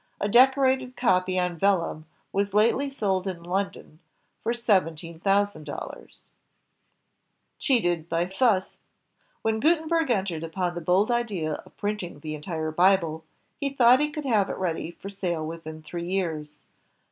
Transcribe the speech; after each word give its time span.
A 0.19 0.27
decorated 0.27 0.95
copy 0.97 1.37
on 1.37 1.59
vellum 1.59 2.07
was 2.33 2.55
lately 2.55 2.89
sold 2.89 3.27
in 3.27 3.43
London 3.43 3.99
for 4.41 4.51
seventeen 4.51 5.19
thousand 5.19 5.67
dollars^ 5.67 6.29
Cheated 7.59 8.09
by 8.09 8.25
Fust 8.25 8.79
When 9.43 9.59
Gutenberg 9.59 10.09
entered 10.09 10.43
upon 10.43 10.73
the 10.73 10.81
bold 10.81 11.09
plan 11.09 11.53
of 11.53 11.77
printing 11.77 12.19
the 12.21 12.33
entire 12.33 12.71
Bible, 12.71 13.23
he 13.59 13.69
thought 13.69 13.99
he 13.99 14.09
could 14.09 14.25
have 14.25 14.49
it 14.49 14.57
ready 14.57 14.89
for 14.89 15.11
sale 15.11 15.45
within 15.45 15.83
three 15.83 16.09
years. 16.09 16.57